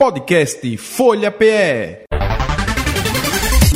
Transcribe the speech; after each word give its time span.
Podcast 0.00 0.78
Folha 0.78 1.30
PE. 1.30 2.04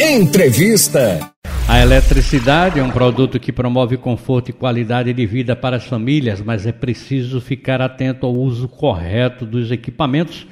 Entrevista. 0.01 1.31
A 1.69 1.83
eletricidade 1.83 2.81
é 2.81 2.83
um 2.83 2.91
produto 2.91 3.39
que 3.39 3.53
promove 3.53 3.99
conforto 3.99 4.49
e 4.49 4.55
qualidade 4.55 5.13
de 5.13 5.27
vida 5.27 5.55
para 5.55 5.77
as 5.77 5.85
famílias, 5.85 6.41
mas 6.41 6.65
é 6.65 6.73
preciso 6.73 7.43
ficar 7.43 7.83
atento 7.83 8.25
ao 8.25 8.33
uso 8.33 8.67
correto 8.67 9.45
dos 9.45 9.71
equipamentos, 9.71 10.47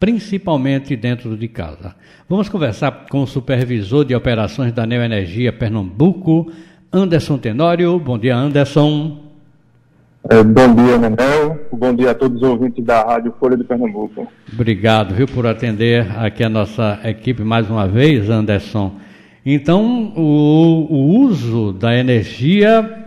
principalmente 0.00 0.96
dentro 0.96 1.36
de 1.36 1.46
casa. 1.46 1.94
Vamos 2.26 2.48
conversar 2.48 3.04
com 3.10 3.20
o 3.22 3.26
supervisor 3.26 4.06
de 4.06 4.14
operações 4.14 4.72
da 4.72 4.86
Neoenergia 4.86 5.52
Pernambuco, 5.52 6.50
Anderson 6.90 7.36
Tenório. 7.36 7.98
Bom 7.98 8.18
dia, 8.18 8.34
Anderson. 8.34 9.27
É, 10.30 10.42
bom 10.44 10.74
dia, 10.74 10.98
Nenel. 10.98 11.58
Bom 11.72 11.94
dia 11.94 12.10
a 12.10 12.14
todos 12.14 12.42
os 12.42 12.46
ouvintes 12.46 12.84
da 12.84 13.02
Rádio 13.02 13.32
Folha 13.40 13.56
de 13.56 13.64
Pernambuco. 13.64 14.30
Obrigado, 14.52 15.14
viu, 15.14 15.26
por 15.26 15.46
atender 15.46 16.06
aqui 16.18 16.44
a 16.44 16.50
nossa 16.50 17.00
equipe 17.02 17.42
mais 17.42 17.70
uma 17.70 17.88
vez, 17.88 18.28
Anderson. 18.28 18.92
Então, 19.44 20.12
o, 20.14 20.86
o 20.90 21.20
uso 21.20 21.72
da 21.72 21.96
energia 21.96 23.06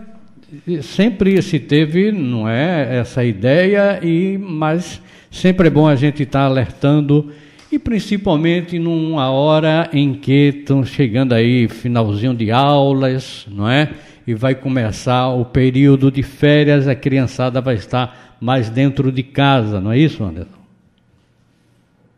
sempre 0.82 1.40
se 1.42 1.60
teve, 1.60 2.10
não 2.10 2.48
é, 2.48 2.98
essa 2.98 3.24
ideia, 3.24 4.00
e 4.02 4.36
mas 4.36 5.00
sempre 5.30 5.68
é 5.68 5.70
bom 5.70 5.86
a 5.86 5.94
gente 5.94 6.24
estar 6.24 6.40
tá 6.40 6.46
alertando 6.46 7.30
e 7.72 7.78
principalmente 7.78 8.78
numa 8.78 9.30
hora 9.30 9.88
em 9.94 10.12
que 10.12 10.48
estão 10.58 10.84
chegando 10.84 11.32
aí 11.32 11.66
finalzinho 11.68 12.34
de 12.34 12.50
aulas, 12.50 13.48
não 13.50 13.66
é? 13.66 13.88
E 14.26 14.34
vai 14.34 14.54
começar 14.54 15.30
o 15.30 15.46
período 15.46 16.10
de 16.12 16.22
férias, 16.22 16.86
a 16.86 16.94
criançada 16.94 17.62
vai 17.62 17.76
estar 17.76 18.36
mais 18.38 18.68
dentro 18.68 19.10
de 19.10 19.22
casa, 19.22 19.80
não 19.80 19.90
é 19.90 19.96
isso, 19.96 20.22
Anderson? 20.22 20.60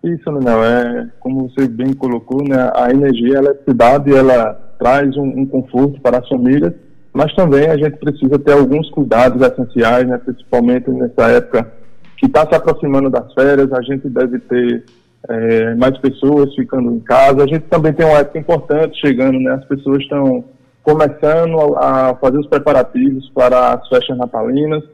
Isso, 0.03 0.31
não 0.33 0.65
é 0.65 1.09
como 1.21 1.49
você 1.49 1.69
bem 1.69 1.93
colocou, 1.93 2.43
né? 2.43 2.71
A 2.75 2.91
energia, 2.91 3.39
a 3.39 3.43
eletricidade, 3.43 4.13
ela 4.13 4.55
traz 4.77 5.17
um, 5.17 5.23
um 5.23 5.47
conforto 5.47 6.01
para 6.01 6.19
as 6.19 6.29
famílias, 6.29 6.75
mas 7.13 7.33
também 7.37 7.69
a 7.69 7.77
gente 7.77 7.97
precisa 7.99 8.41
ter 8.41 8.53
alguns 8.53 8.91
cuidados 8.91 9.41
essenciais, 9.41 10.07
né? 10.07 10.19
Principalmente 10.19 10.91
nessa 10.91 11.29
época 11.29 11.73
que 12.19 12.27
está 12.27 12.45
se 12.45 12.57
aproximando 12.57 13.09
das 13.09 13.33
férias, 13.33 13.73
a 13.73 13.81
gente 13.83 14.09
deve 14.09 14.41
ter 14.41 14.85
é, 15.29 15.75
mais 15.75 15.97
pessoas 15.99 16.55
ficando 16.55 16.93
em 16.93 17.01
casa. 17.01 17.43
A 17.43 17.47
gente 17.47 17.63
também 17.63 17.93
tem 17.93 18.07
uma 18.07 18.19
época 18.19 18.39
importante 18.39 19.01
chegando, 19.01 19.39
né? 19.39 19.53
As 19.53 19.65
pessoas 19.65 19.99
estão 19.99 20.45
começando 20.83 21.77
a 21.77 22.15
fazer 22.21 22.39
os 22.39 22.47
preparativos 22.47 23.31
para 23.31 23.73
as 23.73 23.89
festas 23.89 24.19
natalinas 24.19 24.85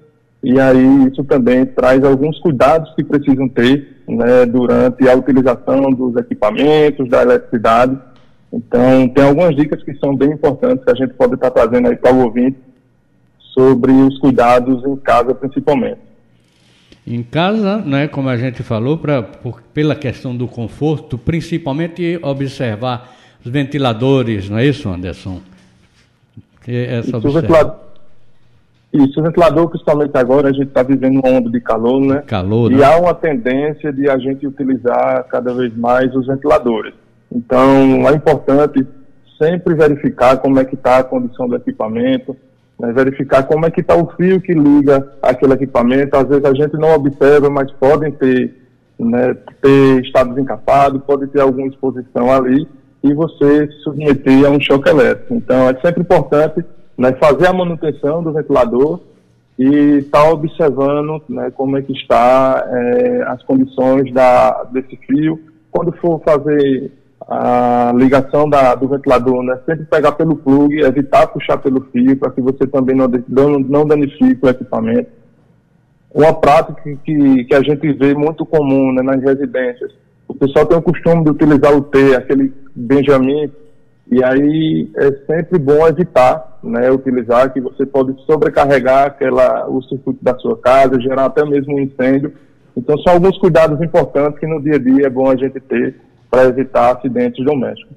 e 0.43 0.59
aí 0.59 1.09
isso 1.09 1.23
também 1.25 1.67
traz 1.67 2.03
alguns 2.03 2.39
cuidados 2.41 2.95
que 2.95 3.05
precisam 3.05 3.49
ter 3.49 4.03
né, 4.09 4.47
durante 4.47 5.07
a 5.09 5.15
utilização 5.15 5.91
dos 5.93 6.17
equipamentos, 6.17 7.09
da 7.09 7.23
eletricidade. 7.23 7.99
Então, 8.53 9.09
tem 9.09 9.25
algumas 9.25 9.55
dicas 9.55 9.83
que 9.83 9.95
são 9.99 10.17
bem 10.17 10.33
importantes 10.33 10.85
que 10.85 10.91
a 10.91 10.95
gente 10.95 11.15
pode 11.15 11.35
estar 11.35 11.51
trazendo 11.51 11.89
aí 11.89 11.97
para 11.97 12.15
o 12.15 12.25
ouvinte 12.25 12.59
sobre 13.53 13.93
os 13.93 14.19
cuidados 14.19 14.85
em 14.85 14.97
casa, 14.97 15.35
principalmente. 15.35 16.10
Em 17.07 17.23
casa, 17.23 17.79
né, 17.79 18.07
como 18.09 18.29
a 18.29 18.37
gente 18.37 18.63
falou, 18.63 18.99
pra, 18.99 19.23
por, 19.23 19.63
pela 19.75 19.95
questão 19.95 20.37
do 20.37 20.47
conforto, 20.47 21.17
principalmente 21.19 22.19
observar 22.23 23.17
os 23.45 23.51
ventiladores, 23.51 24.49
não 24.49 24.59
é 24.59 24.67
isso, 24.67 24.89
Anderson? 24.89 25.41
Essa 26.67 27.17
observa... 27.17 27.81
Isso, 28.93 29.21
o 29.21 29.23
ventilador, 29.23 29.69
principalmente 29.69 30.17
agora, 30.17 30.49
a 30.49 30.53
gente 30.53 30.67
está 30.67 30.83
vivendo 30.83 31.21
uma 31.21 31.29
onda 31.29 31.49
de 31.49 31.61
calor, 31.61 32.01
né? 32.01 32.23
Calor, 32.27 32.73
E 32.73 32.77
né? 32.77 32.85
há 32.85 32.99
uma 32.99 33.15
tendência 33.15 33.93
de 33.93 34.11
a 34.11 34.19
gente 34.19 34.47
utilizar 34.47 35.25
cada 35.29 35.55
vez 35.55 35.75
mais 35.77 36.13
os 36.15 36.27
ventiladores. 36.27 36.93
Então, 37.31 38.09
é 38.09 38.13
importante 38.13 38.85
sempre 39.41 39.75
verificar 39.75 40.39
como 40.39 40.59
é 40.59 40.65
que 40.65 40.75
está 40.75 40.99
a 40.99 41.05
condição 41.05 41.49
do 41.49 41.55
equipamento, 41.55 42.37
né? 42.81 42.93
verificar 42.93 43.43
como 43.43 43.67
é 43.67 43.71
que 43.71 43.83
está 43.83 43.95
o 43.95 44.11
fio 44.17 44.41
que 44.41 44.53
liga 44.53 45.07
aquele 45.23 45.53
equipamento. 45.53 46.17
Às 46.17 46.29
vezes 46.29 46.45
a 46.45 46.55
gente 46.55 46.77
não 46.77 46.95
observa, 46.95 47.51
mas 47.51 47.71
podem 47.73 48.11
ter, 48.11 48.55
né, 48.99 49.37
ter 49.61 50.03
estado 50.03 50.31
desencapado, 50.31 51.01
pode 51.01 51.27
ter 51.29 51.41
alguma 51.41 51.69
exposição 51.69 52.33
ali 52.33 52.67
e 53.03 53.15
você 53.15 53.67
se 53.67 53.83
submeter 53.83 54.47
a 54.47 54.51
um 54.51 54.61
choque 54.61 54.89
elétrico. 54.89 55.35
Então, 55.35 55.69
é 55.69 55.75
sempre 55.81 56.01
importante 56.01 56.65
né, 56.97 57.13
fazer 57.13 57.47
a 57.49 57.53
manutenção 57.53 58.23
do 58.23 58.33
ventilador 58.33 59.01
e 59.59 59.99
estar 59.99 60.23
tá 60.23 60.31
observando 60.31 61.23
né, 61.29 61.51
como 61.51 61.77
é 61.77 61.83
que 61.83 61.93
está 61.93 62.67
é, 62.67 63.23
as 63.27 63.43
condições 63.43 64.13
da, 64.13 64.65
desse 64.73 64.97
fio. 65.07 65.39
Quando 65.71 65.93
for 65.93 66.21
fazer 66.25 66.91
a 67.31 67.93
ligação 67.95 68.51
da, 68.51 68.75
do 68.75 68.89
ventilador, 68.89 69.41
né, 69.45 69.57
sempre 69.65 69.85
pegar 69.85 70.13
pelo 70.13 70.35
plug, 70.35 70.81
evitar 70.81 71.29
puxar 71.29 71.59
pelo 71.59 71.83
fio, 71.93 72.17
para 72.17 72.33
que 72.33 72.41
você 72.41 72.67
também 72.67 72.97
não, 72.97 73.07
não 73.61 73.87
danifique 73.87 74.45
o 74.45 74.49
equipamento. 74.49 75.09
Uma 76.13 76.35
prática 76.35 76.83
que, 77.05 77.45
que 77.45 77.55
a 77.55 77.63
gente 77.63 77.93
vê 77.93 78.15
muito 78.15 78.45
comum 78.45 78.93
né, 78.93 79.01
nas 79.01 79.23
residências, 79.23 79.93
o 80.27 80.35
pessoal 80.35 80.67
tem 80.67 80.77
o 80.77 80.83
costume 80.83 81.23
de 81.23 81.31
utilizar 81.31 81.73
o 81.73 81.83
T, 81.83 82.17
aquele 82.17 82.53
Benjamin, 82.75 83.49
e 84.11 84.25
aí 84.25 84.91
é 84.97 85.13
sempre 85.33 85.57
bom 85.57 85.87
evitar, 85.87 86.59
né, 86.65 86.91
utilizar 86.91 87.53
que 87.53 87.61
você 87.61 87.87
pode 87.87 88.13
sobrecarregar 88.27 89.07
aquela, 89.07 89.69
o 89.69 89.81
circuito 89.83 90.19
da 90.21 90.37
sua 90.37 90.59
casa, 90.59 91.01
gerar 91.01 91.27
até 91.27 91.45
mesmo 91.45 91.77
um 91.77 91.81
incêndio. 91.81 92.33
Então 92.77 92.99
são 92.99 93.13
alguns 93.13 93.39
cuidados 93.39 93.81
importantes 93.81 94.41
que 94.41 94.49
no 94.49 94.61
dia 94.61 94.75
a 94.75 94.79
dia 94.79 95.07
é 95.07 95.11
bom 95.11 95.31
a 95.31 95.37
gente 95.37 95.61
ter 95.61 95.95
para 96.31 96.45
evitar 96.45 96.97
acidentes 96.97 97.45
domésticos. 97.45 97.97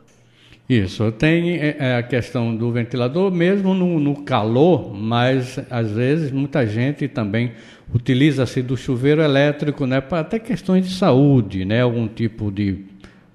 Isso, 0.68 1.12
tem 1.12 1.58
é, 1.58 1.76
é, 1.78 1.96
a 1.98 2.04
questão 2.04 2.56
do 2.56 2.72
ventilador, 2.72 3.30
mesmo 3.30 3.74
no, 3.74 4.00
no 4.00 4.24
calor, 4.24 4.94
mas 4.94 5.60
às 5.70 5.92
vezes 5.92 6.32
muita 6.32 6.66
gente 6.66 7.08
também 7.08 7.52
utiliza-se 7.94 8.62
do 8.62 8.78
chuveiro 8.78 9.22
elétrico, 9.22 9.86
né, 9.86 10.00
para 10.00 10.22
até 10.22 10.40
questões 10.40 10.88
de 10.88 10.94
saúde, 10.96 11.66
né, 11.66 11.82
algum 11.82 12.08
tipo 12.08 12.50
de 12.50 12.86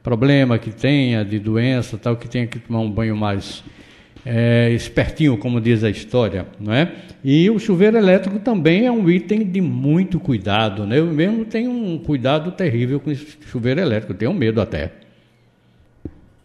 problema 0.03 0.59
que 0.59 0.71
tenha, 0.71 1.23
de 1.23 1.39
doença, 1.39 1.99
tal, 1.99 2.17
que 2.17 2.29
tenha 2.29 2.47
que 2.47 2.59
tomar 2.59 2.81
um 2.81 2.91
banho 2.91 3.15
mais 3.17 3.63
é, 4.25 4.71
espertinho, 4.71 5.37
como 5.39 5.61
diz 5.61 5.83
a 5.85 5.91
história, 5.91 6.47
não 6.61 6.73
é? 6.73 6.93
E 7.25 7.49
o 7.51 7.59
chuveiro 7.59 7.97
elétrico 7.97 8.39
também 8.39 8.87
é 8.87 8.93
um 8.93 9.09
item 9.09 9.45
de 9.45 9.61
muito 9.61 10.21
cuidado, 10.21 10.87
né? 10.87 10.99
Eu 10.99 11.07
mesmo 11.07 11.45
tenho 11.45 11.71
um 11.71 11.99
cuidado 11.99 12.53
terrível 12.53 13.01
com 13.01 13.11
esse 13.11 13.39
chuveiro 13.43 13.81
elétrico, 13.81 14.15
tenho 14.15 14.33
medo 14.33 14.61
até. 14.61 14.93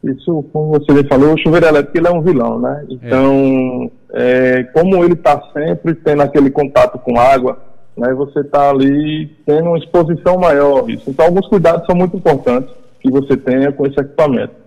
Isso, 0.03 0.43
como 0.51 0.71
você 0.71 1.03
falou, 1.05 1.33
o 1.33 1.37
chuveiro 1.37 1.65
elétrico 1.65 1.97
ele 1.97 2.07
é 2.07 2.11
um 2.11 2.21
vilão, 2.21 2.59
né? 2.59 2.85
Então, 2.89 3.89
é. 4.13 4.59
É, 4.59 4.63
como 4.65 5.03
ele 5.03 5.13
está 5.13 5.41
sempre 5.53 5.95
tendo 5.95 6.21
aquele 6.21 6.49
contato 6.49 6.99
com 6.99 7.17
água, 7.17 7.57
né, 7.95 8.13
você 8.13 8.39
está 8.39 8.69
ali 8.69 9.27
tendo 9.45 9.67
uma 9.69 9.77
exposição 9.77 10.37
maior. 10.37 10.89
Isso. 10.89 11.09
Então, 11.09 11.25
alguns 11.25 11.47
cuidados 11.47 11.85
são 11.85 11.95
muito 11.95 12.17
importantes 12.17 12.73
que 12.99 13.09
você 13.09 13.37
tenha 13.37 13.71
com 13.71 13.85
esse 13.85 13.99
equipamento. 13.99 14.62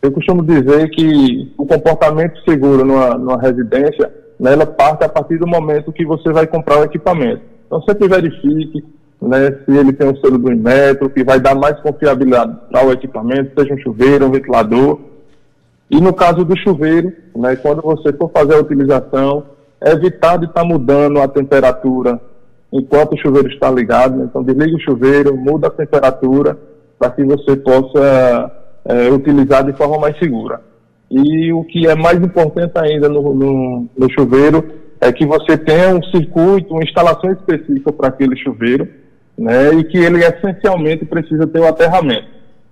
Eu 0.00 0.12
costumo 0.12 0.44
dizer 0.44 0.90
que 0.90 1.52
o 1.58 1.66
comportamento 1.66 2.40
seguro 2.48 2.84
numa, 2.84 3.18
numa 3.18 3.40
residência, 3.40 4.12
né, 4.38 4.52
ela 4.52 4.66
parte 4.66 5.04
a 5.04 5.08
partir 5.08 5.38
do 5.38 5.46
momento 5.46 5.92
que 5.92 6.06
você 6.06 6.32
vai 6.32 6.46
comprar 6.46 6.78
o 6.78 6.84
equipamento. 6.84 7.42
Então, 7.66 7.82
sempre 7.82 8.06
verifique 8.06 8.84
né, 9.20 9.50
se 9.64 9.76
ele 9.76 9.92
tem 9.92 10.08
o 10.08 10.16
selo 10.20 10.38
do 10.38 10.52
Inmetro, 10.52 11.10
que 11.10 11.24
vai 11.24 11.40
dar 11.40 11.56
mais 11.56 11.80
confiabilidade 11.80 12.56
ao 12.72 12.92
equipamento, 12.92 13.60
seja 13.60 13.74
um 13.74 13.78
chuveiro, 13.78 14.26
um 14.26 14.30
ventilador. 14.30 15.00
E 15.90 16.00
no 16.00 16.12
caso 16.12 16.44
do 16.44 16.56
chuveiro, 16.56 17.12
né, 17.36 17.56
quando 17.56 17.82
você 17.82 18.12
for 18.12 18.30
fazer 18.30 18.54
a 18.54 18.60
utilização, 18.60 19.44
evitar 19.84 20.38
de 20.38 20.46
estar 20.46 20.62
tá 20.62 20.66
mudando 20.66 21.20
a 21.20 21.26
temperatura 21.26 22.20
enquanto 22.72 23.14
o 23.14 23.18
chuveiro 23.18 23.48
está 23.48 23.68
ligado. 23.68 24.16
Né? 24.16 24.26
Então, 24.30 24.44
desliga 24.44 24.76
o 24.76 24.80
chuveiro, 24.80 25.36
muda 25.36 25.66
a 25.66 25.70
temperatura 25.70 26.56
para 26.98 27.10
que 27.10 27.24
você 27.24 27.56
possa 27.56 28.57
é, 28.88 29.10
utilizar 29.10 29.64
de 29.64 29.76
forma 29.76 29.98
mais 29.98 30.18
segura. 30.18 30.60
E 31.10 31.52
o 31.52 31.62
que 31.64 31.86
é 31.86 31.94
mais 31.94 32.18
importante 32.18 32.72
ainda 32.76 33.08
no, 33.08 33.34
no, 33.34 33.86
no 33.96 34.12
chuveiro 34.12 34.64
é 35.00 35.12
que 35.12 35.24
você 35.24 35.56
tenha 35.56 35.94
um 35.94 36.02
circuito, 36.02 36.72
uma 36.72 36.82
instalação 36.82 37.30
específica 37.30 37.92
para 37.92 38.08
aquele 38.08 38.36
chuveiro, 38.36 38.88
né, 39.36 39.72
e 39.74 39.84
que 39.84 39.98
ele 39.98 40.24
essencialmente 40.24 41.04
precisa 41.04 41.46
ter 41.46 41.60
o 41.60 41.62
um 41.62 41.68
aterramento. 41.68 42.26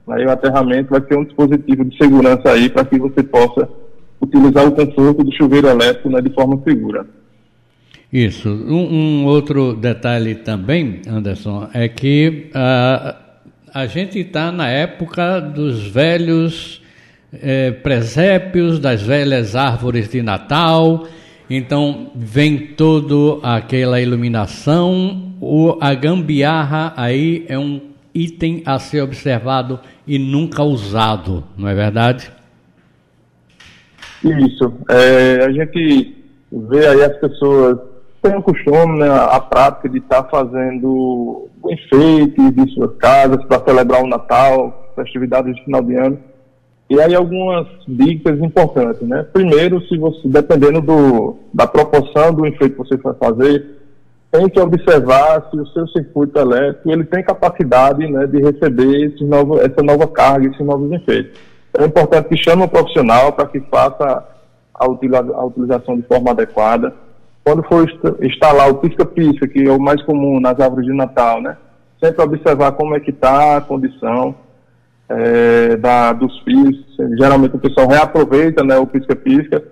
Aí 0.09 0.25
o 0.25 0.31
aterramento 0.31 0.91
vai 0.91 1.01
ser 1.03 1.17
um 1.17 1.25
dispositivo 1.25 1.85
de 1.85 1.97
segurança 1.97 2.51
aí 2.51 2.69
para 2.69 2.85
que 2.85 2.99
você 2.99 3.23
possa 3.23 3.69
utilizar 4.21 4.67
o 4.67 4.73
conforto 4.73 5.23
do 5.23 5.33
chuveiro 5.33 5.69
elétrico 5.69 6.09
né, 6.09 6.21
de 6.21 6.31
forma 6.31 6.61
segura. 6.65 7.07
Isso. 8.13 8.49
Um, 8.49 9.23
um, 9.23 9.27
outro 9.27 9.75
detalhe 9.75 10.37
também, 10.37 11.03
Anderson, 11.09 11.69
é 11.75 11.89
que 11.89 12.51
uh, 12.51 13.26
a 13.73 13.87
gente 13.87 14.19
está 14.19 14.51
na 14.51 14.69
época 14.69 15.41
dos 15.41 15.87
velhos 15.87 16.83
é, 17.33 17.71
presépios, 17.71 18.79
das 18.79 19.03
velhas 19.03 19.55
árvores 19.57 20.09
de 20.09 20.23
Natal. 20.23 21.07
Então 21.49 22.11
vem 22.15 22.59
toda 22.59 23.41
aquela 23.43 24.01
iluminação. 24.01 25.35
O, 25.41 25.77
a 25.81 25.95
gambiarra 25.95 26.93
aí 26.97 27.45
é 27.49 27.59
um 27.59 27.81
item 28.15 28.63
a 28.65 28.79
ser 28.79 29.03
observado 29.03 29.79
e 30.07 30.19
nunca 30.19 30.63
usado, 30.63 31.45
não 31.57 31.69
é 31.69 31.75
verdade? 31.75 32.33
Isso. 34.25 34.73
É, 34.89 35.45
a 35.45 35.53
gente 35.53 36.17
vê 36.51 36.87
aí 36.87 37.03
as 37.05 37.17
pessoas 37.19 37.79
têm 38.27 38.37
o 38.37 38.43
costume, 38.43 38.99
né, 38.99 39.09
a 39.09 39.41
prática 39.41 39.89
de 39.89 39.99
estar 39.99 40.25
tá 40.25 40.29
fazendo 40.29 41.49
enfeites 41.69 42.55
de 42.55 42.75
suas 42.75 42.97
casas 42.97 43.45
para 43.45 43.65
celebrar 43.65 44.03
o 44.03 44.09
Natal, 44.09 44.93
festividades 44.97 45.55
de 45.55 45.65
final 45.65 45.83
de 45.83 45.95
ano. 45.97 46.19
E 46.89 47.01
aí 47.01 47.15
algumas 47.15 47.67
dicas 47.87 48.39
importantes, 48.39 49.03
né? 49.03 49.27
Primeiro, 49.33 49.81
se 49.89 49.99
você, 49.99 50.21
dependendo 50.29 50.81
do, 50.81 51.37
da 51.53 51.67
proporção 51.67 52.33
do 52.33 52.47
enfeite 52.47 52.75
que 52.75 52.79
você 52.79 52.97
vai 52.97 53.15
fazer, 53.15 53.77
tem 54.31 54.49
que 54.49 54.61
observar 54.61 55.49
se 55.51 55.57
o 55.57 55.67
seu 55.69 55.87
circuito 55.89 56.39
elétrico 56.39 56.91
ele 56.91 57.05
tem 57.05 57.25
capacidade 57.25 58.07
né, 58.07 58.27
de 58.27 58.41
receber 58.41 59.07
esse 59.07 59.25
novo, 59.25 59.61
essa 59.61 59.83
nova 59.83 60.07
carga, 60.07 60.49
esses 60.49 60.65
novos 60.65 60.93
enfeites. 60.93 61.33
Então, 61.71 61.85
é 61.85 61.89
importante 61.89 62.29
que 62.29 62.37
chame 62.37 62.63
um 62.63 62.69
profissional 62.69 63.33
para 63.33 63.47
que 63.47 63.61
faça 63.61 64.25
a, 64.75 64.87
utilização 64.87 65.97
de 65.97 66.03
forma 66.03 66.31
adequada. 66.31 66.95
Quando 67.47 67.63
for 67.63 67.89
instalar 68.23 68.69
o 68.69 68.79
pisca-pisca, 68.79 69.47
que 69.47 69.69
é 69.69 69.71
o 69.71 69.81
mais 69.81 70.03
comum 70.03 70.41
nas 70.41 70.59
árvores 70.59 70.85
de 70.85 70.93
Natal, 70.93 71.41
né? 71.41 71.57
Sempre 72.03 72.25
observar 72.25 72.73
como 72.73 72.97
é 72.97 72.99
que 72.99 73.11
está 73.11 73.59
a 73.59 73.61
condição 73.61 74.35
é, 75.09 75.77
da, 75.77 76.13
dos 76.13 76.37
fios. 76.41 76.77
Geralmente 77.17 77.55
o 77.55 77.61
pessoal 77.61 77.87
reaproveita 77.87 78.65
né, 78.65 78.77
o 78.77 78.87
pisca-pisca 78.89 79.63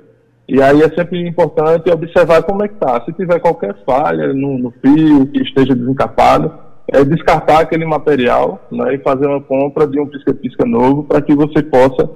e 0.49 0.63
aí 0.63 0.83
é 0.83 0.89
sempre 0.91 1.27
importante 1.27 1.91
observar 1.91 2.45
como 2.45 2.65
é 2.65 2.69
que 2.69 2.75
está. 2.75 3.05
Se 3.05 3.13
tiver 3.13 3.41
qualquer 3.41 3.75
falha 3.85 4.33
no, 4.33 4.57
no 4.57 4.71
fio 4.81 5.27
que 5.27 5.43
esteja 5.43 5.75
desencapado, 5.75 6.55
é 6.87 7.05
descartar 7.05 7.63
aquele 7.63 7.85
material 7.85 8.69
né, 8.71 8.95
e 8.95 8.99
fazer 8.99 9.27
uma 9.27 9.41
compra 9.41 9.85
de 9.85 9.99
um 9.99 10.07
pisca-pisca 10.07 10.65
novo 10.65 11.03
para 11.03 11.21
que 11.21 11.35
você 11.35 11.61
possa 11.61 12.09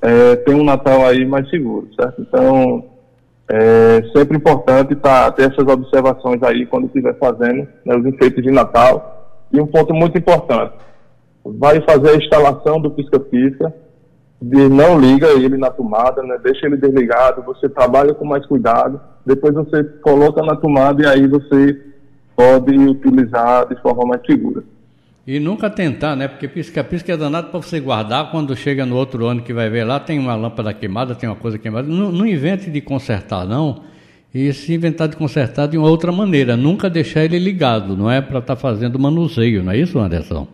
é, 0.00 0.36
ter 0.36 0.54
um 0.54 0.64
Natal 0.64 1.04
aí 1.04 1.26
mais 1.26 1.46
seguro, 1.50 1.90
certo? 1.94 2.22
Então, 2.22 2.93
é 3.48 4.02
sempre 4.16 4.36
importante 4.36 4.94
tá, 4.96 5.30
ter 5.30 5.50
essas 5.52 5.66
observações 5.66 6.42
aí 6.42 6.66
quando 6.66 6.86
estiver 6.86 7.16
fazendo 7.18 7.68
né, 7.84 7.96
os 7.96 8.06
enfeites 8.06 8.42
de 8.42 8.50
Natal. 8.50 9.46
E 9.52 9.60
um 9.60 9.66
ponto 9.66 9.94
muito 9.94 10.18
importante, 10.18 10.74
vai 11.44 11.80
fazer 11.82 12.10
a 12.10 12.16
instalação 12.16 12.80
do 12.80 12.90
pisca-pisca, 12.90 13.72
não 14.42 14.98
liga 14.98 15.28
ele 15.28 15.56
na 15.56 15.70
tomada, 15.70 16.22
né? 16.22 16.38
deixa 16.42 16.66
ele 16.66 16.76
desligado, 16.76 17.42
você 17.42 17.68
trabalha 17.68 18.12
com 18.14 18.24
mais 18.24 18.44
cuidado, 18.46 19.00
depois 19.24 19.54
você 19.54 19.84
coloca 20.02 20.42
na 20.42 20.56
tomada 20.56 21.02
e 21.02 21.06
aí 21.06 21.26
você 21.26 21.80
pode 22.36 22.76
utilizar 22.76 23.68
de 23.68 23.80
forma 23.80 24.04
mais 24.06 24.20
segura. 24.26 24.62
E 25.26 25.40
nunca 25.40 25.70
tentar, 25.70 26.14
né? 26.14 26.28
Porque 26.28 26.46
pisca-pisca 26.46 27.12
é 27.12 27.16
danado 27.16 27.48
para 27.48 27.60
você 27.60 27.80
guardar 27.80 28.30
quando 28.30 28.54
chega 28.54 28.84
no 28.84 28.94
outro 28.94 29.26
ano 29.26 29.40
que 29.40 29.54
vai 29.54 29.70
ver 29.70 29.84
lá, 29.84 29.98
tem 29.98 30.18
uma 30.18 30.34
lâmpada 30.34 30.74
queimada, 30.74 31.14
tem 31.14 31.28
uma 31.28 31.36
coisa 31.36 31.58
queimada. 31.58 31.88
Não, 31.88 32.12
não 32.12 32.26
invente 32.26 32.70
de 32.70 32.80
consertar, 32.82 33.46
não. 33.46 33.84
E 34.34 34.52
se 34.52 34.74
inventar 34.74 35.08
de 35.08 35.16
consertar 35.16 35.66
de 35.66 35.78
uma 35.78 35.88
outra 35.88 36.12
maneira, 36.12 36.56
nunca 36.56 36.90
deixar 36.90 37.24
ele 37.24 37.38
ligado, 37.38 37.96
não 37.96 38.10
é 38.10 38.20
para 38.20 38.40
estar 38.40 38.56
tá 38.56 38.60
fazendo 38.60 38.98
manuseio, 38.98 39.62
não 39.62 39.72
é 39.72 39.78
isso, 39.78 39.98
Anderson? 39.98 40.46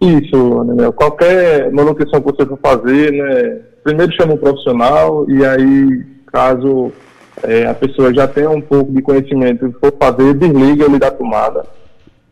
Isso, 0.00 0.64
né? 0.64 0.90
Qualquer 0.92 1.70
manutenção 1.72 2.22
que 2.22 2.32
você 2.32 2.46
for 2.46 2.58
fazer, 2.62 3.12
né? 3.12 3.58
Primeiro 3.82 4.12
chama 4.12 4.34
um 4.34 4.38
profissional 4.38 5.26
e 5.28 5.44
aí, 5.44 6.04
caso 6.26 6.90
é, 7.42 7.66
a 7.66 7.74
pessoa 7.74 8.14
já 8.14 8.26
tenha 8.26 8.48
um 8.48 8.60
pouco 8.60 8.92
de 8.92 9.02
conhecimento 9.02 9.66
e 9.66 9.72
for 9.72 9.92
fazer, 10.00 10.32
desliga 10.34 10.84
ele 10.84 10.98
da 10.98 11.10
tomada. 11.10 11.64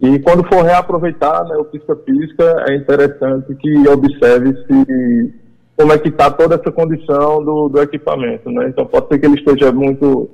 E 0.02 0.19
quando 0.19 0.43
for 0.49 0.64
reaproveitar 0.64 1.44
né, 1.44 1.56
o 1.56 1.64
pisca-pisca, 1.64 2.64
é 2.69 2.75
interessante 2.75 3.54
que 3.54 3.88
observe 3.88 4.52
se 4.66 5.34
como 5.76 5.93
é 5.93 5.99
que 5.99 6.08
está 6.08 6.28
toda 6.28 6.56
essa 6.56 6.72
condição 6.72 7.43
do, 7.43 7.69
do 7.69 7.81
equipamento. 7.81 8.50
Né? 8.50 8.69
Então 8.69 8.84
pode 8.84 9.06
ser 9.06 9.20
que 9.20 9.26
ele 9.26 9.37
esteja 9.37 9.70
muito 9.70 10.28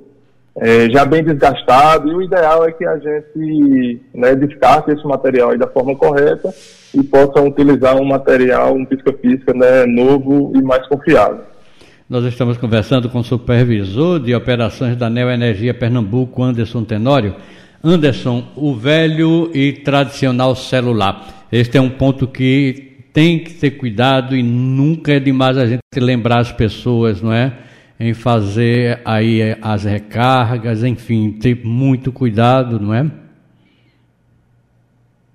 é, 0.57 0.89
já 0.89 1.05
bem 1.05 1.23
desgastado, 1.23 2.09
e 2.09 2.15
o 2.15 2.21
ideal 2.21 2.65
é 2.65 2.71
que 2.71 2.83
a 2.83 2.97
gente 2.97 4.01
né, 4.13 4.35
descarte 4.35 4.91
esse 4.91 5.05
material 5.05 5.55
da 5.57 5.67
forma 5.67 5.95
correta 5.95 6.51
e 6.93 7.03
possa 7.03 7.39
utilizar 7.39 7.95
um 7.95 8.05
material, 8.05 8.73
um 8.73 8.83
pisca-pisca 8.83 9.53
né, 9.53 9.85
novo 9.85 10.51
e 10.55 10.61
mais 10.63 10.85
confiável. 10.87 11.41
Nós 12.09 12.25
estamos 12.25 12.57
conversando 12.57 13.07
com 13.07 13.19
o 13.19 13.23
supervisor 13.23 14.19
de 14.19 14.33
operações 14.33 14.97
da 14.97 15.11
Neo 15.11 15.29
Energia 15.29 15.75
Pernambuco, 15.75 16.41
Anderson 16.41 16.83
Tenório. 16.83 17.35
Anderson, 17.83 18.43
o 18.55 18.75
velho 18.75 19.49
e 19.53 19.73
tradicional 19.73 20.55
celular. 20.55 21.45
Este 21.51 21.77
é 21.77 21.81
um 21.81 21.89
ponto 21.89 22.27
que 22.27 23.05
tem 23.13 23.39
que 23.39 23.53
ter 23.53 23.71
cuidado 23.71 24.35
e 24.35 24.43
nunca 24.43 25.13
é 25.13 25.19
demais 25.19 25.57
a 25.57 25.65
gente 25.65 25.81
lembrar 25.97 26.39
as 26.39 26.51
pessoas, 26.51 27.21
não 27.21 27.33
é? 27.33 27.53
em 27.99 28.13
fazer 28.13 29.01
aí 29.03 29.57
as 29.61 29.83
recargas, 29.83 30.83
enfim, 30.83 31.33
ter 31.33 31.59
muito 31.65 32.13
cuidado, 32.13 32.79
não 32.79 32.93
é? 32.93 33.05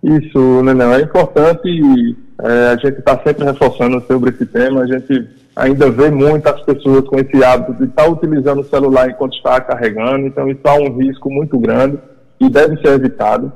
Isso, 0.02 0.62
Nenão, 0.62 0.94
é 0.94 1.02
importante 1.02 2.16
é, 2.42 2.68
a 2.68 2.76
gente 2.76 2.98
está 2.98 3.20
sempre 3.22 3.44
reforçando 3.44 4.02
sobre 4.06 4.30
esse 4.30 4.46
tema, 4.46 4.80
a 4.82 4.86
gente 4.86 5.28
ainda 5.54 5.90
vê 5.90 6.10
muitas 6.10 6.60
pessoas 6.62 7.06
com 7.06 7.18
esse 7.18 7.44
hábito 7.44 7.74
de 7.74 7.84
estar 7.84 8.04
tá 8.04 8.08
utilizando 8.08 8.60
o 8.60 8.64
celular 8.64 9.10
enquanto 9.10 9.36
está 9.36 9.60
carregando, 9.60 10.26
então 10.26 10.48
isso 10.48 10.60
há 10.64 10.74
um 10.74 10.96
risco 10.96 11.30
muito 11.30 11.58
grande 11.58 11.98
e 12.40 12.48
deve 12.48 12.76
ser 12.80 12.94
evitado. 12.94 13.52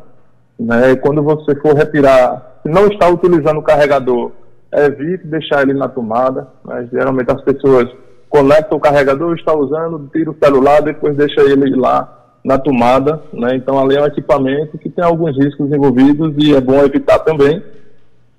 Né? 0.58 0.96
Quando 0.96 1.22
você 1.22 1.54
for 1.56 1.75
retirar, 1.75 2.60
se 2.62 2.69
não 2.69 2.86
está 2.88 3.08
utilizando 3.08 3.58
o 3.58 3.62
carregador, 3.62 4.32
evite 4.72 5.26
deixar 5.26 5.62
ele 5.62 5.75
na 5.75 5.88
tomada, 5.88 6.48
né? 6.64 6.88
geralmente 6.92 7.30
as 7.30 7.42
pessoas 7.42 7.88
conecta 8.28 8.75
o 8.75 8.80
carregador, 8.80 9.34
está 9.34 9.54
usando, 9.54 10.08
tira 10.12 10.30
o 10.30 10.36
celular, 10.42 10.82
depois 10.82 11.16
deixa 11.16 11.40
ele 11.42 11.75
lá 11.75 12.19
na 12.44 12.58
tomada, 12.58 13.22
né? 13.32 13.56
Então 13.56 13.78
ali 13.78 13.96
é 13.96 14.02
um 14.02 14.06
equipamento 14.06 14.78
que 14.78 14.88
tem 14.88 15.04
alguns 15.04 15.36
riscos 15.36 15.70
envolvidos 15.70 16.34
e 16.38 16.54
é 16.54 16.60
bom 16.60 16.82
evitar 16.84 17.19
também. 17.20 17.62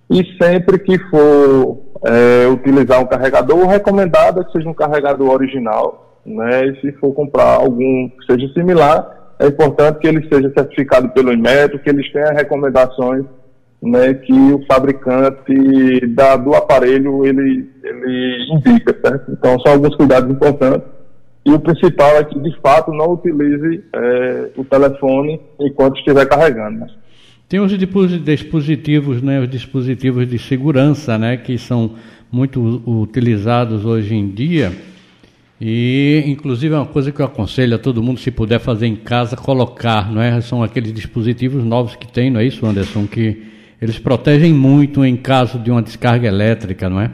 E 0.09 0.23
sempre 0.41 0.79
que 0.79 0.97
for 1.09 1.77
é, 2.05 2.47
utilizar 2.47 3.01
um 3.01 3.05
carregador, 3.05 3.57
o 3.57 3.67
recomendado 3.67 4.41
é 4.41 4.43
que 4.43 4.51
seja 4.51 4.69
um 4.69 4.73
carregador 4.73 5.29
original, 5.29 6.17
né? 6.25 6.67
E 6.67 6.81
se 6.81 6.91
for 6.93 7.13
comprar 7.13 7.55
algum 7.57 8.09
que 8.09 8.25
seja 8.25 8.51
similar, 8.53 9.18
é 9.39 9.47
importante 9.47 9.99
que 9.99 10.07
ele 10.07 10.27
seja 10.27 10.51
certificado 10.51 11.09
pelo 11.09 11.33
Inmetro, 11.33 11.79
que 11.79 11.89
eles 11.89 12.11
tenham 12.11 12.35
recomendações 12.35 13.25
né, 13.81 14.13
que 14.13 14.33
o 14.33 14.65
fabricante 14.65 16.05
da, 16.07 16.35
do 16.35 16.53
aparelho 16.53 17.25
ele, 17.25 17.69
ele 17.83 18.47
indica, 18.51 18.95
certo? 19.01 19.31
Então 19.31 19.59
são 19.61 19.73
alguns 19.73 19.95
cuidados 19.95 20.29
importantes. 20.29 20.87
E 21.45 21.51
o 21.51 21.59
principal 21.59 22.17
é 22.17 22.23
que, 22.25 22.37
de 22.37 22.59
fato, 22.59 22.91
não 22.91 23.13
utilize 23.13 23.83
é, 23.93 24.49
o 24.57 24.63
telefone 24.65 25.39
enquanto 25.59 25.97
estiver 25.97 26.25
carregando. 26.25 26.79
Né? 26.79 26.87
Tem 27.47 27.59
os 27.61 27.75
dispositivos, 27.77 29.21
né, 29.21 29.39
os 29.39 29.49
dispositivos 29.49 30.27
de 30.27 30.37
segurança, 30.37 31.17
né, 31.17 31.37
que 31.37 31.57
são 31.57 31.95
muito 32.31 32.83
utilizados 32.85 33.85
hoje 33.85 34.13
em 34.13 34.29
dia. 34.29 34.71
E, 35.61 36.23
inclusive, 36.25 36.73
é 36.73 36.77
uma 36.77 36.85
coisa 36.85 37.11
que 37.11 37.21
eu 37.21 37.25
aconselho 37.25 37.75
a 37.75 37.79
todo 37.79 38.01
mundo, 38.01 38.19
se 38.19 38.31
puder 38.31 38.59
fazer 38.59 38.87
em 38.87 38.95
casa, 38.95 39.35
colocar, 39.35 40.09
não 40.11 40.21
é? 40.21 40.39
São 40.39 40.63
aqueles 40.63 40.93
dispositivos 40.93 41.63
novos 41.63 41.95
que 41.95 42.07
tem, 42.07 42.31
não 42.31 42.39
é 42.39 42.45
isso, 42.45 42.65
Anderson? 42.65 43.05
Que 43.05 43.45
eles 43.81 43.99
protegem 43.99 44.53
muito 44.53 45.03
em 45.03 45.17
caso 45.17 45.59
de 45.59 45.69
uma 45.69 45.81
descarga 45.81 46.27
elétrica, 46.27 46.89
não 46.89 47.01
é? 47.01 47.11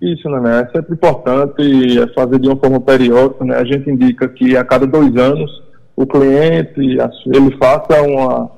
Isso, 0.00 0.28
né? 0.28 0.60
É 0.60 0.76
sempre 0.76 0.94
importante 0.94 2.14
fazer 2.14 2.38
de 2.38 2.48
uma 2.48 2.56
forma 2.56 2.80
periódica, 2.80 3.44
né? 3.44 3.56
A 3.56 3.64
gente 3.64 3.90
indica 3.90 4.28
que 4.28 4.56
a 4.56 4.64
cada 4.64 4.86
dois 4.86 5.16
anos 5.16 5.50
o 5.96 6.06
cliente 6.06 6.80
ele 6.80 7.56
faça 7.58 8.00
uma, 8.02 8.50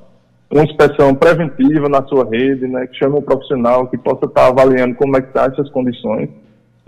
uma 0.51 0.63
inspeção 0.63 1.15
preventiva 1.15 1.89
na 1.89 2.03
sua 2.05 2.27
rede, 2.29 2.67
né? 2.67 2.85
Que 2.85 2.97
chame 2.97 3.17
um 3.17 3.21
profissional 3.21 3.87
que 3.87 3.97
possa 3.97 4.25
estar 4.25 4.47
avaliando 4.47 4.95
como 4.95 5.17
é 5.17 5.21
que 5.21 5.27
estão 5.29 5.43
tá 5.43 5.51
essas 5.51 5.69
condições. 5.71 6.29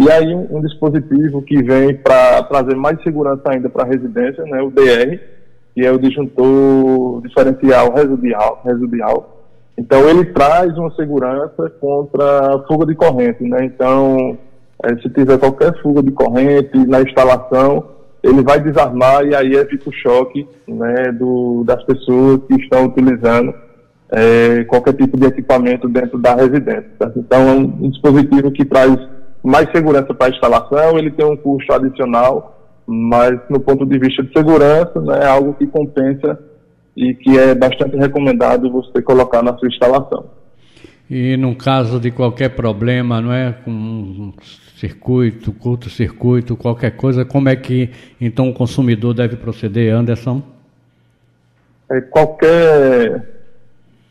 E 0.03 0.11
aí 0.11 0.35
um, 0.35 0.57
um 0.57 0.61
dispositivo 0.61 1.41
que 1.41 1.61
vem 1.63 1.95
para 1.95 2.43
trazer 2.43 2.75
mais 2.75 3.01
segurança 3.03 3.41
ainda 3.45 3.69
para 3.69 3.83
a 3.83 3.87
residência, 3.87 4.43
né? 4.43 4.61
O 4.61 4.69
DR, 4.69 5.19
que 5.73 5.85
é 5.85 5.91
o 5.91 5.99
disjuntor 5.99 7.21
diferencial 7.21 7.93
residual, 7.93 8.61
residual 8.65 9.33
então, 9.77 10.07
ele 10.07 10.25
traz 10.25 10.77
uma 10.77 10.93
segurança 10.95 11.69
contra 11.79 12.63
fuga 12.67 12.85
de 12.85 12.95
corrente, 12.95 13.43
né? 13.43 13.65
Então, 13.65 14.37
é, 14.83 14.95
se 14.97 15.09
tiver 15.09 15.37
qualquer 15.39 15.73
fuga 15.81 16.03
de 16.03 16.11
corrente 16.11 16.77
na 16.77 17.01
instalação, 17.01 17.85
ele 18.21 18.43
vai 18.43 18.61
desarmar 18.61 19.25
e 19.25 19.35
aí 19.35 19.53
evita 19.55 19.89
o 19.89 19.93
choque 19.93 20.47
né, 20.67 21.11
do, 21.11 21.63
das 21.65 21.83
pessoas 21.83 22.41
que 22.47 22.55
estão 22.55 22.85
utilizando 22.85 23.53
é, 24.11 24.63
qualquer 24.65 24.93
tipo 24.93 25.17
de 25.17 25.25
equipamento 25.25 25.89
dentro 25.89 26.19
da 26.19 26.35
residência. 26.35 26.89
Certo? 26.97 27.19
Então, 27.19 27.39
é 27.41 27.51
um 27.53 27.89
dispositivo 27.89 28.51
que 28.51 28.63
traz 28.63 28.95
mais 29.43 29.69
segurança 29.71 30.13
para 30.13 30.27
a 30.27 30.29
instalação, 30.29 30.97
ele 30.97 31.11
tem 31.11 31.25
um 31.25 31.35
custo 31.35 31.73
adicional, 31.73 32.71
mas 32.87 33.37
no 33.49 33.59
ponto 33.59 33.85
de 33.85 33.99
vista 33.99 34.23
de 34.23 34.31
segurança, 34.31 35.01
né, 35.01 35.19
é 35.23 35.27
algo 35.27 35.53
que 35.53 35.67
compensa 35.67 36.39
e 36.95 37.13
que 37.13 37.37
é 37.37 37.53
bastante 37.53 37.97
recomendado 37.97 38.71
você 38.71 39.01
colocar 39.01 39.43
na 39.43 39.57
sua 39.57 39.67
instalação. 39.67 40.25
E 41.09 41.35
no 41.35 41.55
caso 41.55 41.99
de 41.99 42.11
qualquer 42.11 42.49
problema, 42.49 43.19
não 43.19 43.33
é, 43.33 43.51
com 43.51 43.71
um 43.71 44.33
circuito, 44.77 45.51
curto-circuito, 45.51 46.55
qualquer 46.55 46.91
coisa, 46.91 47.25
como 47.25 47.49
é 47.49 47.55
que 47.55 47.89
então 48.19 48.49
o 48.49 48.53
consumidor 48.53 49.13
deve 49.13 49.35
proceder, 49.35 49.93
Anderson? 49.93 50.41
É, 51.91 51.99
qualquer 52.01 53.29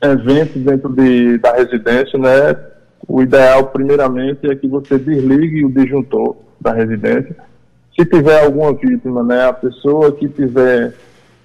evento 0.02 0.58
dentro 0.58 0.88
de, 0.94 1.38
da 1.38 1.54
residência, 1.54 2.18
né, 2.18 2.54
o 3.06 3.22
ideal 3.22 3.66
primeiramente 3.66 4.50
é 4.50 4.54
que 4.54 4.66
você 4.66 4.98
desligue 4.98 5.64
o 5.64 5.70
disjuntor 5.70 6.36
da 6.60 6.72
residência. 6.72 7.36
Se 7.96 8.06
tiver 8.06 8.42
alguma 8.42 8.72
vítima, 8.72 9.22
né, 9.22 9.46
a 9.46 9.52
pessoa 9.52 10.12
que 10.12 10.28
tiver 10.28 10.94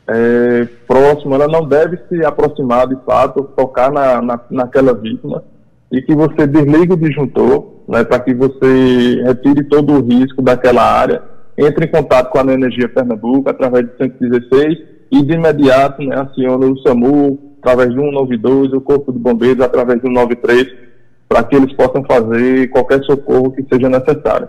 é, 0.07 0.67
próximo, 0.87 1.35
ela 1.35 1.47
não 1.47 1.67
deve 1.67 1.97
se 2.07 2.23
aproximar 2.23 2.87
de 2.87 2.95
fato, 3.05 3.43
tocar 3.55 3.91
na, 3.91 4.21
na, 4.21 4.39
naquela 4.49 4.93
vítima 4.93 5.43
e 5.91 6.01
que 6.01 6.15
você 6.15 6.47
desligue 6.47 6.93
o 6.93 6.97
disjuntor, 6.97 7.81
né, 7.87 8.03
para 8.03 8.19
que 8.19 8.33
você 8.33 9.21
retire 9.25 9.63
todo 9.65 9.93
o 9.93 10.01
risco 10.01 10.41
daquela 10.41 10.83
área, 10.83 11.21
entre 11.57 11.85
em 11.85 11.91
contato 11.91 12.29
com 12.29 12.39
a 12.39 12.53
Energia 12.53 12.87
Pernambuco 12.87 13.49
através 13.49 13.85
de 13.87 13.97
116 13.97 14.77
e 15.11 15.23
de 15.23 15.33
imediato 15.33 16.03
né, 16.03 16.15
aciona 16.19 16.65
o 16.65 16.77
SAMU 16.79 17.39
através 17.61 17.89
de 17.89 17.95
192, 17.95 18.73
o 18.73 18.81
Corpo 18.81 19.11
de 19.11 19.19
Bombeiros 19.19 19.61
através 19.61 19.99
de 19.99 20.07
193, 20.07 20.86
para 21.27 21.43
que 21.43 21.55
eles 21.55 21.73
possam 21.73 22.03
fazer 22.03 22.69
qualquer 22.69 23.03
socorro 23.03 23.51
que 23.51 23.63
seja 23.63 23.89
necessário. 23.89 24.47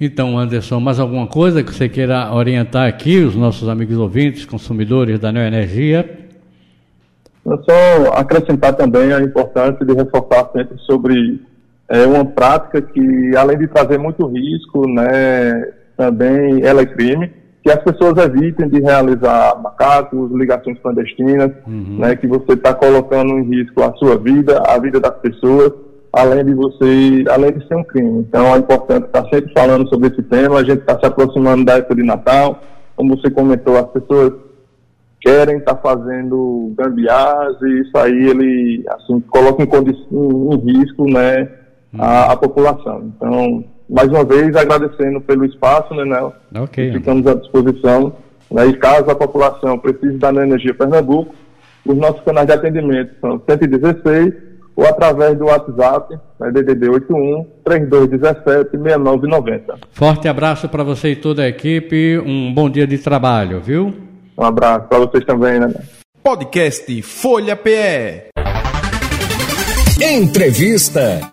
Então, 0.00 0.38
Anderson, 0.38 0.80
mais 0.80 0.98
alguma 0.98 1.26
coisa 1.26 1.62
que 1.62 1.74
você 1.74 1.88
queira 1.88 2.32
orientar 2.32 2.88
aqui 2.88 3.18
os 3.18 3.36
nossos 3.36 3.68
amigos 3.68 3.98
ouvintes, 3.98 4.46
consumidores 4.46 5.20
da 5.20 5.30
Neoenergia? 5.30 6.18
Eu 7.44 7.62
só 7.62 8.12
acrescentar 8.14 8.74
também 8.74 9.12
a 9.12 9.20
importância 9.20 9.84
de 9.84 9.92
reforçar 9.92 10.50
sempre 10.52 10.78
sobre 10.78 11.40
é, 11.88 12.06
uma 12.06 12.24
prática 12.24 12.80
que, 12.80 13.36
além 13.36 13.58
de 13.58 13.66
trazer 13.66 13.98
muito 13.98 14.26
risco, 14.26 14.88
né, 14.88 15.72
também 15.96 16.62
ela 16.62 16.80
é 16.80 16.86
crime, 16.86 17.30
que 17.62 17.70
as 17.70 17.82
pessoas 17.82 18.16
evitem 18.24 18.68
de 18.68 18.80
realizar 18.80 19.60
macacos, 19.60 20.30
ligações 20.32 20.78
clandestinas, 20.80 21.52
uhum. 21.66 21.98
né, 21.98 22.16
que 22.16 22.26
você 22.26 22.52
está 22.54 22.74
colocando 22.74 23.38
em 23.38 23.42
risco 23.42 23.82
a 23.82 23.92
sua 23.94 24.16
vida, 24.16 24.62
a 24.66 24.78
vida 24.78 24.98
das 24.98 25.14
pessoas, 25.18 25.72
além 26.12 26.44
de 26.44 26.54
você, 26.54 27.24
além 27.30 27.52
de 27.52 27.66
ser 27.68 27.76
um 27.76 27.84
crime. 27.84 28.20
Então 28.20 28.46
é 28.54 28.58
importante 28.58 29.06
estar 29.06 29.24
sempre 29.28 29.52
falando 29.52 29.88
sobre 29.88 30.08
esse 30.08 30.22
tema, 30.22 30.58
a 30.58 30.64
gente 30.64 30.80
está 30.80 30.98
se 30.98 31.04
aproximando 31.04 31.64
da 31.64 31.74
época 31.74 31.96
de 31.96 32.02
Natal, 32.02 32.60
como 32.96 33.16
você 33.16 33.30
comentou, 33.30 33.76
as 33.76 33.88
pessoas 33.90 34.32
querem 35.20 35.58
estar 35.58 35.74
tá 35.74 35.82
fazendo 35.82 36.72
gambiarras 36.76 37.56
e 37.62 37.80
isso 37.82 37.96
aí 37.98 38.30
ele 38.30 38.84
assim 38.88 39.20
coloca 39.20 39.62
em, 39.62 39.66
em, 39.66 40.78
risco 40.78 41.04
né 41.04 41.42
uhum. 41.92 42.02
a, 42.02 42.32
a, 42.32 42.36
população 42.36 43.12
então 43.14 43.64
mais 43.90 44.08
uma 44.08 44.24
vez 44.24 44.54
agradecendo 44.54 45.20
pelo 45.20 45.44
espaço 45.44 45.92
né 45.94 46.04
Nel? 46.04 46.32
okay. 46.62 46.92
ficamos 46.92 47.26
à 47.26 47.34
disposição 47.34 48.14
né, 48.50 48.66
e 48.66 48.76
caso 48.76 49.10
a 49.10 49.14
população 49.14 49.78
precise 49.78 50.16
da 50.16 50.30
Energia 50.30 50.74
Pernambuco 50.74 51.34
os 51.84 51.96
nossos 51.96 52.22
canais 52.22 52.46
de 52.46 52.52
atendimento 52.52 53.12
são 53.20 53.42
116 53.48 54.50
ou 54.76 54.86
através 54.86 55.36
do 55.36 55.46
WhatsApp, 55.46 56.18
né, 56.38 56.50
DDD 56.50 56.88
81 56.88 57.46
3217 57.64 58.70
6990. 58.70 59.78
Forte 59.92 60.28
abraço 60.28 60.68
para 60.68 60.82
você 60.82 61.10
e 61.10 61.16
toda 61.16 61.42
a 61.42 61.48
equipe, 61.48 62.18
um 62.18 62.52
bom 62.52 62.70
dia 62.70 62.86
de 62.86 62.98
trabalho, 62.98 63.60
viu? 63.60 63.92
Um 64.38 64.44
abraço 64.44 64.88
para 64.88 64.98
vocês 65.00 65.24
também, 65.24 65.58
né? 65.58 65.72
Podcast 66.22 67.02
Folha 67.02 67.56
PE. 67.56 68.30
Entrevista. 70.00 71.32